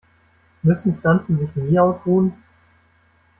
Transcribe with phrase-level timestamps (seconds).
[0.63, 2.33] Müssen Pflanzen sich nie ausruhen?